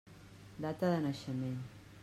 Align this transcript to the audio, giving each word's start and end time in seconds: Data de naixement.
Data 0.65 0.89
de 0.95 0.99
naixement. 1.05 1.57